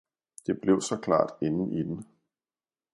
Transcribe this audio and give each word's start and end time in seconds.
–Det 0.47 0.61
blev 0.61 0.79
så 0.81 0.97
klart 0.97 1.31
inden 1.41 1.71
i 1.73 1.83
den. 1.83 2.05